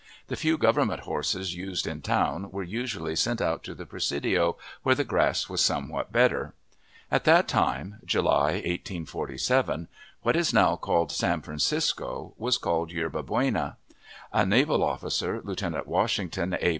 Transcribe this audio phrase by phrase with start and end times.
[0.29, 4.95] The few government horses used in town were usually sent out to the Presidio, where
[4.95, 6.55] the grass was somewhat better.
[7.11, 9.87] At that time (July, 1847),
[10.23, 13.77] what is now called San Francisco was called Yerba Buena.
[14.33, 16.69] A naval officer, Lieutenant Washington A.